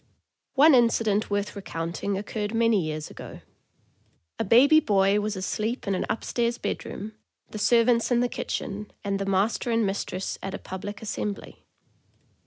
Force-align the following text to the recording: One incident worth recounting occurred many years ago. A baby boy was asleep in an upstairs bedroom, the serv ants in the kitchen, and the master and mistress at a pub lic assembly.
One 0.55 0.73
incident 0.73 1.29
worth 1.29 1.55
recounting 1.55 2.17
occurred 2.17 2.55
many 2.55 2.81
years 2.81 3.11
ago. 3.11 3.41
A 4.39 4.43
baby 4.43 4.79
boy 4.79 5.19
was 5.19 5.35
asleep 5.35 5.87
in 5.87 5.93
an 5.93 6.07
upstairs 6.09 6.57
bedroom, 6.57 7.11
the 7.51 7.59
serv 7.59 7.87
ants 7.87 8.09
in 8.09 8.19
the 8.19 8.27
kitchen, 8.27 8.91
and 9.03 9.19
the 9.19 9.27
master 9.27 9.69
and 9.69 9.85
mistress 9.85 10.39
at 10.41 10.55
a 10.55 10.57
pub 10.57 10.85
lic 10.85 11.03
assembly. 11.03 11.67